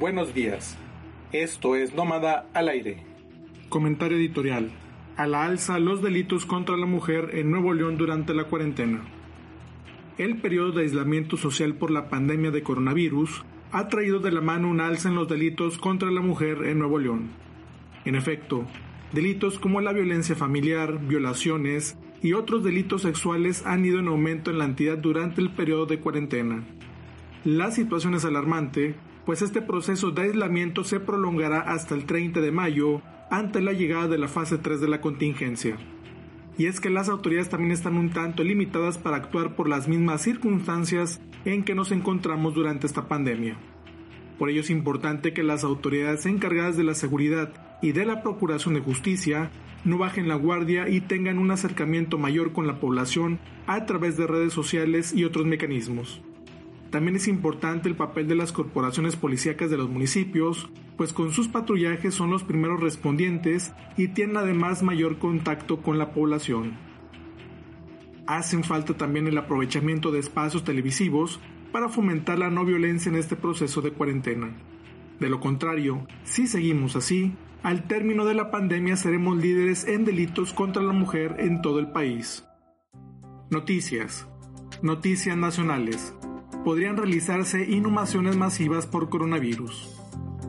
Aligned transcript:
Buenos 0.00 0.34
días. 0.34 0.76
Esto 1.30 1.76
es 1.76 1.94
Nómada 1.94 2.48
al 2.52 2.68
aire. 2.68 3.04
Comentario 3.68 4.16
editorial. 4.18 4.72
A 5.16 5.28
la 5.28 5.44
alza 5.44 5.78
los 5.78 6.02
delitos 6.02 6.46
contra 6.46 6.76
la 6.76 6.84
mujer 6.84 7.30
en 7.34 7.52
Nuevo 7.52 7.72
León 7.72 7.96
durante 7.96 8.34
la 8.34 8.42
cuarentena. 8.44 9.04
El 10.18 10.38
periodo 10.38 10.72
de 10.72 10.82
aislamiento 10.82 11.36
social 11.36 11.76
por 11.76 11.92
la 11.92 12.08
pandemia 12.08 12.50
de 12.50 12.64
coronavirus 12.64 13.44
ha 13.70 13.86
traído 13.86 14.18
de 14.18 14.32
la 14.32 14.40
mano 14.40 14.68
un 14.68 14.80
alza 14.80 15.10
en 15.10 15.14
los 15.14 15.28
delitos 15.28 15.78
contra 15.78 16.10
la 16.10 16.20
mujer 16.20 16.64
en 16.64 16.80
Nuevo 16.80 16.98
León. 16.98 17.30
En 18.04 18.16
efecto, 18.16 18.66
delitos 19.12 19.60
como 19.60 19.80
la 19.80 19.92
violencia 19.92 20.34
familiar, 20.34 21.06
violaciones 21.06 21.96
y 22.20 22.32
otros 22.32 22.64
delitos 22.64 23.02
sexuales 23.02 23.64
han 23.64 23.84
ido 23.84 24.00
en 24.00 24.08
aumento 24.08 24.50
en 24.50 24.58
la 24.58 24.64
entidad 24.64 24.98
durante 24.98 25.40
el 25.40 25.50
periodo 25.50 25.86
de 25.86 26.00
cuarentena. 26.00 26.64
La 27.44 27.70
situación 27.70 28.14
es 28.14 28.24
alarmante, 28.24 28.96
pues 29.26 29.42
este 29.42 29.62
proceso 29.62 30.10
de 30.10 30.22
aislamiento 30.22 30.84
se 30.84 31.00
prolongará 31.00 31.60
hasta 31.60 31.94
el 31.94 32.04
30 32.04 32.40
de 32.40 32.52
mayo 32.52 33.00
ante 33.30 33.60
la 33.60 33.72
llegada 33.72 34.08
de 34.08 34.18
la 34.18 34.28
fase 34.28 34.58
3 34.58 34.80
de 34.80 34.88
la 34.88 35.00
contingencia. 35.00 35.76
Y 36.56 36.66
es 36.66 36.80
que 36.80 36.90
las 36.90 37.08
autoridades 37.08 37.48
también 37.48 37.72
están 37.72 37.96
un 37.96 38.10
tanto 38.10 38.44
limitadas 38.44 38.98
para 38.98 39.16
actuar 39.16 39.56
por 39.56 39.68
las 39.68 39.88
mismas 39.88 40.22
circunstancias 40.22 41.20
en 41.44 41.64
que 41.64 41.74
nos 41.74 41.90
encontramos 41.90 42.54
durante 42.54 42.86
esta 42.86 43.08
pandemia. 43.08 43.56
Por 44.38 44.50
ello 44.50 44.60
es 44.60 44.70
importante 44.70 45.32
que 45.32 45.42
las 45.42 45.64
autoridades 45.64 46.26
encargadas 46.26 46.76
de 46.76 46.84
la 46.84 46.94
seguridad 46.94 47.52
y 47.82 47.92
de 47.92 48.04
la 48.04 48.22
procuración 48.22 48.74
de 48.74 48.80
justicia 48.80 49.50
no 49.84 49.98
bajen 49.98 50.28
la 50.28 50.36
guardia 50.36 50.88
y 50.88 51.00
tengan 51.00 51.38
un 51.38 51.50
acercamiento 51.50 52.18
mayor 52.18 52.52
con 52.52 52.66
la 52.66 52.80
población 52.80 53.38
a 53.66 53.84
través 53.86 54.16
de 54.16 54.26
redes 54.26 54.52
sociales 54.52 55.12
y 55.12 55.24
otros 55.24 55.46
mecanismos. 55.46 56.22
También 56.94 57.16
es 57.16 57.26
importante 57.26 57.88
el 57.88 57.96
papel 57.96 58.28
de 58.28 58.36
las 58.36 58.52
corporaciones 58.52 59.16
policíacas 59.16 59.68
de 59.68 59.76
los 59.76 59.90
municipios, 59.90 60.70
pues 60.96 61.12
con 61.12 61.32
sus 61.32 61.48
patrullajes 61.48 62.14
son 62.14 62.30
los 62.30 62.44
primeros 62.44 62.80
respondientes 62.80 63.72
y 63.96 64.06
tienen 64.06 64.36
además 64.36 64.84
mayor 64.84 65.18
contacto 65.18 65.82
con 65.82 65.98
la 65.98 66.12
población. 66.12 66.74
Hacen 68.28 68.62
falta 68.62 68.94
también 68.94 69.26
el 69.26 69.36
aprovechamiento 69.36 70.12
de 70.12 70.20
espacios 70.20 70.62
televisivos 70.62 71.40
para 71.72 71.88
fomentar 71.88 72.38
la 72.38 72.48
no 72.48 72.64
violencia 72.64 73.10
en 73.10 73.16
este 73.16 73.34
proceso 73.34 73.80
de 73.80 73.90
cuarentena. 73.90 74.54
De 75.18 75.28
lo 75.28 75.40
contrario, 75.40 76.06
si 76.22 76.46
seguimos 76.46 76.94
así, 76.94 77.32
al 77.64 77.88
término 77.88 78.24
de 78.24 78.34
la 78.34 78.52
pandemia 78.52 78.94
seremos 78.94 79.36
líderes 79.36 79.84
en 79.88 80.04
delitos 80.04 80.52
contra 80.52 80.80
la 80.80 80.92
mujer 80.92 81.38
en 81.40 81.60
todo 81.60 81.80
el 81.80 81.90
país. 81.90 82.44
Noticias. 83.50 84.28
Noticias 84.80 85.36
nacionales 85.36 86.14
podrían 86.64 86.96
realizarse 86.96 87.64
inhumaciones 87.64 88.36
masivas 88.36 88.86
por 88.86 89.08
coronavirus. 89.10 90.00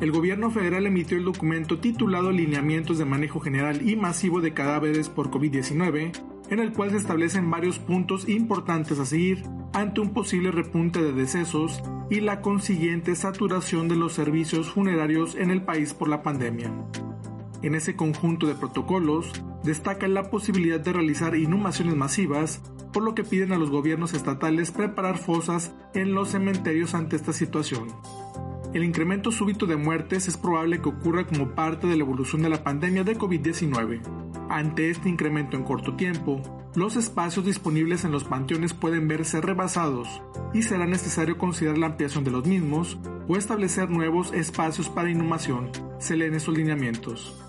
El 0.00 0.12
gobierno 0.12 0.50
federal 0.50 0.86
emitió 0.86 1.16
el 1.16 1.24
documento 1.24 1.78
titulado 1.78 2.30
Lineamientos 2.30 2.98
de 2.98 3.04
Manejo 3.04 3.40
General 3.40 3.86
y 3.86 3.96
Masivo 3.96 4.40
de 4.40 4.52
Cadáveres 4.52 5.08
por 5.08 5.30
COVID-19, 5.30 6.12
en 6.50 6.58
el 6.60 6.72
cual 6.72 6.90
se 6.90 6.98
establecen 6.98 7.50
varios 7.50 7.78
puntos 7.78 8.28
importantes 8.28 8.98
a 8.98 9.06
seguir 9.06 9.42
ante 9.72 10.00
un 10.00 10.12
posible 10.12 10.50
repunte 10.50 11.02
de 11.02 11.12
decesos 11.12 11.82
y 12.10 12.20
la 12.20 12.40
consiguiente 12.40 13.16
saturación 13.16 13.88
de 13.88 13.96
los 13.96 14.12
servicios 14.12 14.70
funerarios 14.70 15.34
en 15.34 15.50
el 15.50 15.62
país 15.62 15.92
por 15.92 16.08
la 16.08 16.22
pandemia. 16.22 16.70
En 17.62 17.74
ese 17.74 17.96
conjunto 17.96 18.46
de 18.46 18.54
protocolos 18.54 19.32
destaca 19.64 20.06
la 20.06 20.30
posibilidad 20.30 20.78
de 20.78 20.92
realizar 20.92 21.34
inhumaciones 21.34 21.96
masivas 21.96 22.62
por 22.96 23.04
lo 23.04 23.14
que 23.14 23.24
piden 23.24 23.52
a 23.52 23.58
los 23.58 23.68
gobiernos 23.68 24.14
estatales 24.14 24.70
preparar 24.70 25.18
fosas 25.18 25.70
en 25.92 26.14
los 26.14 26.30
cementerios 26.30 26.94
ante 26.94 27.16
esta 27.16 27.34
situación. 27.34 27.88
El 28.72 28.84
incremento 28.84 29.30
súbito 29.30 29.66
de 29.66 29.76
muertes 29.76 30.28
es 30.28 30.38
probable 30.38 30.80
que 30.80 30.88
ocurra 30.88 31.26
como 31.26 31.54
parte 31.54 31.86
de 31.86 31.96
la 31.96 32.04
evolución 32.04 32.40
de 32.40 32.48
la 32.48 32.64
pandemia 32.64 33.04
de 33.04 33.18
COVID-19. 33.18 34.00
Ante 34.48 34.88
este 34.88 35.10
incremento 35.10 35.58
en 35.58 35.64
corto 35.64 35.94
tiempo, 35.94 36.40
los 36.74 36.96
espacios 36.96 37.44
disponibles 37.44 38.06
en 38.06 38.12
los 38.12 38.24
panteones 38.24 38.72
pueden 38.72 39.08
verse 39.08 39.42
rebasados 39.42 40.22
y 40.54 40.62
será 40.62 40.86
necesario 40.86 41.36
considerar 41.36 41.76
la 41.76 41.88
ampliación 41.88 42.24
de 42.24 42.30
los 42.30 42.46
mismos 42.46 42.98
o 43.28 43.36
establecer 43.36 43.90
nuevos 43.90 44.32
espacios 44.32 44.88
para 44.88 45.10
inhumación, 45.10 45.70
se 45.98 46.16
leen 46.16 46.32
esos 46.32 46.56
lineamientos. 46.56 47.42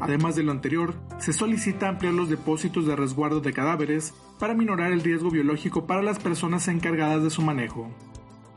Además 0.00 0.36
de 0.36 0.44
lo 0.44 0.52
anterior, 0.52 0.94
se 1.18 1.32
solicita 1.32 1.88
ampliar 1.88 2.14
los 2.14 2.28
depósitos 2.28 2.86
de 2.86 2.94
resguardo 2.94 3.40
de 3.40 3.52
cadáveres 3.52 4.14
para 4.38 4.54
minorar 4.54 4.92
el 4.92 5.02
riesgo 5.02 5.30
biológico 5.30 5.86
para 5.86 6.02
las 6.02 6.18
personas 6.18 6.68
encargadas 6.68 7.22
de 7.22 7.30
su 7.30 7.42
manejo. 7.42 7.90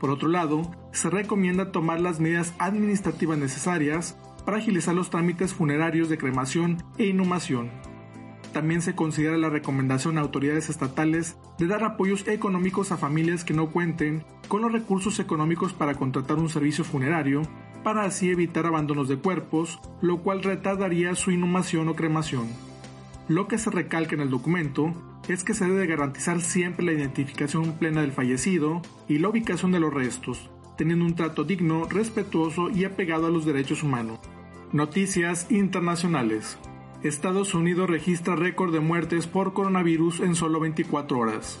Por 0.00 0.10
otro 0.10 0.28
lado, 0.28 0.70
se 0.92 1.08
recomienda 1.10 1.72
tomar 1.72 2.00
las 2.00 2.20
medidas 2.20 2.54
administrativas 2.58 3.38
necesarias 3.38 4.18
para 4.44 4.58
agilizar 4.58 4.94
los 4.94 5.10
trámites 5.10 5.54
funerarios 5.54 6.08
de 6.08 6.18
cremación 6.18 6.82
e 6.98 7.06
inhumación. 7.06 7.70
También 8.52 8.80
se 8.80 8.94
considera 8.94 9.36
la 9.36 9.50
recomendación 9.50 10.16
a 10.16 10.22
autoridades 10.22 10.70
estatales 10.70 11.36
de 11.58 11.66
dar 11.66 11.84
apoyos 11.84 12.26
económicos 12.28 12.92
a 12.92 12.96
familias 12.96 13.44
que 13.44 13.54
no 13.54 13.70
cuenten 13.70 14.24
con 14.48 14.62
los 14.62 14.72
recursos 14.72 15.18
económicos 15.18 15.72
para 15.72 15.94
contratar 15.94 16.38
un 16.38 16.48
servicio 16.48 16.84
funerario 16.84 17.42
para 17.82 18.04
así 18.04 18.30
evitar 18.30 18.66
abandonos 18.66 19.08
de 19.08 19.16
cuerpos, 19.16 19.78
lo 20.00 20.18
cual 20.18 20.42
retardaría 20.42 21.14
su 21.14 21.30
inhumación 21.30 21.88
o 21.88 21.94
cremación. 21.94 22.48
Lo 23.28 23.48
que 23.48 23.58
se 23.58 23.70
recalca 23.70 24.14
en 24.14 24.20
el 24.20 24.30
documento 24.30 24.94
es 25.26 25.42
que 25.42 25.52
se 25.52 25.64
debe 25.64 25.88
garantizar 25.88 26.40
siempre 26.40 26.86
la 26.86 26.92
identificación 26.92 27.72
plena 27.72 28.02
del 28.02 28.12
fallecido 28.12 28.82
y 29.08 29.18
la 29.18 29.28
ubicación 29.28 29.72
de 29.72 29.80
los 29.80 29.92
restos, 29.92 30.48
teniendo 30.78 31.04
un 31.04 31.16
trato 31.16 31.42
digno, 31.42 31.86
respetuoso 31.86 32.70
y 32.70 32.84
apegado 32.84 33.26
a 33.26 33.30
los 33.30 33.44
derechos 33.44 33.82
humanos. 33.82 34.20
Noticias 34.72 35.50
internacionales. 35.50 36.56
Estados 37.02 37.52
Unidos 37.54 37.90
registra 37.90 38.36
récord 38.36 38.72
de 38.72 38.80
muertes 38.80 39.26
por 39.26 39.52
coronavirus 39.52 40.20
en 40.20 40.36
solo 40.36 40.60
24 40.60 41.18
horas. 41.18 41.58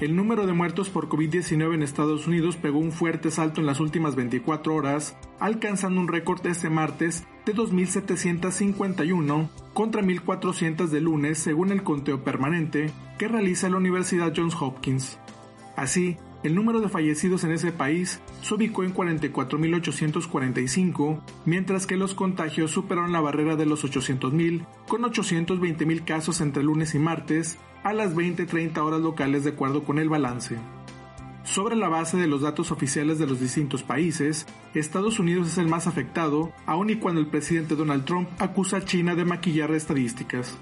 El 0.00 0.16
número 0.16 0.46
de 0.46 0.54
muertos 0.54 0.88
por 0.88 1.08
COVID-19 1.08 1.74
en 1.74 1.82
Estados 1.82 2.26
Unidos 2.26 2.56
pegó 2.56 2.78
un 2.78 2.90
fuerte 2.90 3.30
salto 3.30 3.60
en 3.60 3.66
las 3.66 3.78
últimas 3.78 4.16
24 4.16 4.74
horas, 4.74 5.16
alcanzando 5.38 6.00
un 6.00 6.08
récord 6.08 6.44
este 6.46 6.68
martes 6.68 7.24
de 7.50 7.56
2.751 7.56 9.48
contra 9.74 10.02
1.400 10.02 10.86
de 10.88 11.00
lunes 11.00 11.38
según 11.38 11.72
el 11.72 11.82
conteo 11.82 12.22
permanente 12.22 12.92
que 13.18 13.26
realiza 13.28 13.68
la 13.68 13.78
Universidad 13.78 14.32
Johns 14.34 14.54
Hopkins. 14.60 15.18
Así, 15.76 16.16
el 16.44 16.54
número 16.54 16.80
de 16.80 16.88
fallecidos 16.88 17.44
en 17.44 17.52
ese 17.52 17.72
país 17.72 18.20
se 18.42 18.54
ubicó 18.54 18.84
en 18.84 18.94
44.845, 18.94 21.20
mientras 21.44 21.86
que 21.86 21.96
los 21.96 22.14
contagios 22.14 22.70
superaron 22.70 23.12
la 23.12 23.20
barrera 23.20 23.56
de 23.56 23.66
los 23.66 23.84
800.000, 23.84 24.64
con 24.88 25.02
820.000 25.02 26.04
casos 26.04 26.40
entre 26.40 26.62
lunes 26.62 26.94
y 26.94 26.98
martes, 26.98 27.58
a 27.82 27.92
las 27.92 28.14
20-30 28.14 28.78
horas 28.78 29.00
locales 29.00 29.44
de 29.44 29.50
acuerdo 29.50 29.82
con 29.82 29.98
el 29.98 30.08
balance. 30.08 30.56
Sobre 31.50 31.74
la 31.74 31.88
base 31.88 32.16
de 32.16 32.28
los 32.28 32.42
datos 32.42 32.70
oficiales 32.70 33.18
de 33.18 33.26
los 33.26 33.40
distintos 33.40 33.82
países, 33.82 34.46
Estados 34.72 35.18
Unidos 35.18 35.48
es 35.48 35.58
el 35.58 35.66
más 35.66 35.88
afectado, 35.88 36.52
aun 36.64 36.90
y 36.90 36.94
cuando 36.94 37.20
el 37.20 37.26
presidente 37.26 37.74
Donald 37.74 38.04
Trump 38.04 38.28
acusa 38.38 38.76
a 38.76 38.84
China 38.84 39.16
de 39.16 39.24
maquillar 39.24 39.72
estadísticas. 39.72 40.56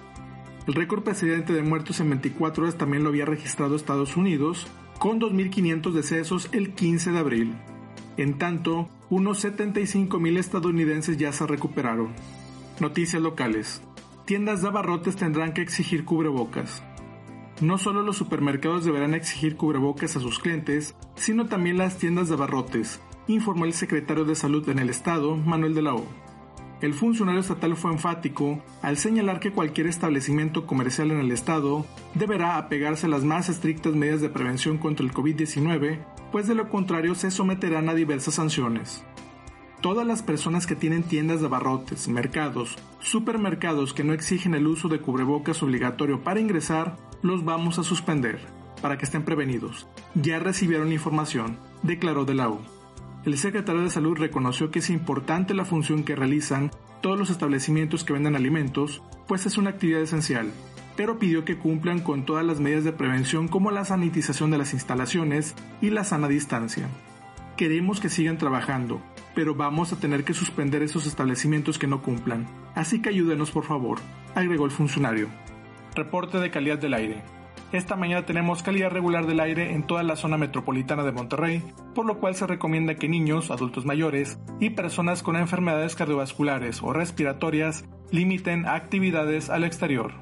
El 0.66 0.72
récord 0.72 1.02
precedente 1.02 1.52
de 1.52 1.60
muertos 1.60 2.00
en 2.00 2.08
24 2.08 2.62
horas 2.62 2.78
también 2.78 3.02
lo 3.02 3.10
había 3.10 3.26
registrado 3.26 3.76
Estados 3.76 4.16
Unidos, 4.16 4.66
con 4.98 5.20
2.500 5.20 5.92
decesos 5.92 6.48
el 6.52 6.72
15 6.72 7.12
de 7.12 7.18
abril. 7.18 7.54
En 8.16 8.38
tanto, 8.38 8.88
unos 9.10 9.44
75.000 9.44 10.38
estadounidenses 10.38 11.18
ya 11.18 11.32
se 11.32 11.46
recuperaron. 11.46 12.14
Noticias 12.80 13.20
locales. 13.20 13.82
Tiendas 14.24 14.62
de 14.62 14.68
abarrotes 14.68 15.16
tendrán 15.16 15.52
que 15.52 15.60
exigir 15.60 16.06
cubrebocas. 16.06 16.82
No 17.60 17.76
solo 17.76 18.02
los 18.02 18.16
supermercados 18.16 18.84
deberán 18.84 19.14
exigir 19.14 19.56
cubrebocas 19.56 20.16
a 20.16 20.20
sus 20.20 20.38
clientes, 20.38 20.94
sino 21.16 21.46
también 21.46 21.76
las 21.76 21.98
tiendas 21.98 22.28
de 22.28 22.34
abarrotes, 22.34 23.00
informó 23.26 23.64
el 23.64 23.72
secretario 23.72 24.24
de 24.24 24.36
Salud 24.36 24.68
en 24.68 24.78
el 24.78 24.90
Estado, 24.90 25.36
Manuel 25.36 25.74
de 25.74 25.82
la 25.82 25.94
O. 25.94 26.06
El 26.80 26.94
funcionario 26.94 27.40
estatal 27.40 27.74
fue 27.74 27.90
enfático 27.90 28.62
al 28.80 28.96
señalar 28.96 29.40
que 29.40 29.50
cualquier 29.50 29.88
establecimiento 29.88 30.64
comercial 30.66 31.10
en 31.10 31.18
el 31.18 31.32
estado 31.32 31.84
deberá 32.14 32.56
apegarse 32.56 33.06
a 33.06 33.08
las 33.08 33.24
más 33.24 33.48
estrictas 33.48 33.96
medidas 33.96 34.20
de 34.20 34.28
prevención 34.28 34.78
contra 34.78 35.04
el 35.04 35.12
COVID-19, 35.12 35.98
pues 36.30 36.46
de 36.46 36.54
lo 36.54 36.68
contrario 36.68 37.16
se 37.16 37.32
someterán 37.32 37.88
a 37.88 37.94
diversas 37.94 38.34
sanciones. 38.34 39.04
Todas 39.80 40.04
las 40.04 40.22
personas 40.22 40.66
que 40.66 40.74
tienen 40.74 41.04
tiendas 41.04 41.38
de 41.38 41.46
abarrotes, 41.46 42.08
mercados, 42.08 42.76
supermercados 42.98 43.94
que 43.94 44.02
no 44.02 44.12
exigen 44.12 44.54
el 44.54 44.66
uso 44.66 44.88
de 44.88 45.00
cubrebocas 45.00 45.62
obligatorio 45.62 46.24
para 46.24 46.40
ingresar, 46.40 46.96
los 47.22 47.44
vamos 47.44 47.78
a 47.78 47.84
suspender, 47.84 48.40
para 48.82 48.98
que 48.98 49.04
estén 49.04 49.22
prevenidos. 49.22 49.86
Ya 50.16 50.40
recibieron 50.40 50.88
la 50.88 50.94
información, 50.94 51.58
declaró 51.84 52.24
de 52.24 52.34
la 52.34 52.48
U. 52.48 52.58
El 53.24 53.38
secretario 53.38 53.82
de 53.82 53.90
Salud 53.90 54.18
reconoció 54.18 54.72
que 54.72 54.80
es 54.80 54.90
importante 54.90 55.54
la 55.54 55.64
función 55.64 56.02
que 56.02 56.16
realizan 56.16 56.72
todos 57.00 57.16
los 57.16 57.30
establecimientos 57.30 58.02
que 58.02 58.14
venden 58.14 58.34
alimentos, 58.34 59.04
pues 59.28 59.46
es 59.46 59.58
una 59.58 59.70
actividad 59.70 60.00
esencial, 60.00 60.50
pero 60.96 61.20
pidió 61.20 61.44
que 61.44 61.56
cumplan 61.56 62.00
con 62.00 62.26
todas 62.26 62.44
las 62.44 62.58
medidas 62.58 62.82
de 62.82 62.92
prevención 62.92 63.46
como 63.46 63.70
la 63.70 63.84
sanitización 63.84 64.50
de 64.50 64.58
las 64.58 64.72
instalaciones 64.72 65.54
y 65.80 65.90
la 65.90 66.02
sana 66.02 66.26
distancia. 66.26 66.88
Queremos 67.58 67.98
que 67.98 68.08
sigan 68.08 68.38
trabajando, 68.38 69.02
pero 69.34 69.52
vamos 69.52 69.92
a 69.92 69.98
tener 69.98 70.22
que 70.22 70.32
suspender 70.32 70.80
esos 70.84 71.08
establecimientos 71.08 71.76
que 71.76 71.88
no 71.88 72.02
cumplan. 72.02 72.46
Así 72.76 73.02
que 73.02 73.08
ayúdenos 73.08 73.50
por 73.50 73.64
favor, 73.64 73.98
agregó 74.36 74.64
el 74.64 74.70
funcionario. 74.70 75.26
Reporte 75.96 76.38
de 76.38 76.52
calidad 76.52 76.78
del 76.78 76.94
aire. 76.94 77.24
Esta 77.72 77.96
mañana 77.96 78.24
tenemos 78.24 78.62
calidad 78.62 78.92
regular 78.92 79.26
del 79.26 79.40
aire 79.40 79.74
en 79.74 79.82
toda 79.82 80.04
la 80.04 80.14
zona 80.14 80.38
metropolitana 80.38 81.02
de 81.02 81.10
Monterrey, 81.10 81.64
por 81.96 82.06
lo 82.06 82.20
cual 82.20 82.36
se 82.36 82.46
recomienda 82.46 82.94
que 82.94 83.08
niños, 83.08 83.50
adultos 83.50 83.84
mayores 83.84 84.38
y 84.60 84.70
personas 84.70 85.24
con 85.24 85.34
enfermedades 85.34 85.96
cardiovasculares 85.96 86.80
o 86.80 86.92
respiratorias 86.92 87.84
limiten 88.12 88.66
actividades 88.66 89.50
al 89.50 89.64
exterior. 89.64 90.12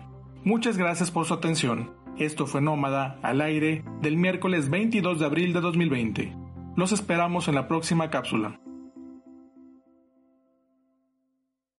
Muchas 0.43 0.79
gracias 0.79 1.11
por 1.11 1.27
su 1.27 1.35
atención. 1.35 1.91
Esto 2.17 2.47
fue 2.47 2.63
Nómada 2.63 3.19
al 3.23 3.43
aire 3.43 3.85
del 4.01 4.17
miércoles 4.17 4.71
22 4.71 5.21
de 5.21 5.27
abril 5.27 5.53
de 5.53 5.61
2020. 5.61 6.46
Los 6.77 6.93
esperamos 6.93 7.49
en 7.49 7.55
la 7.55 7.69
próxima 7.69 8.11
cápsula. 8.11 8.61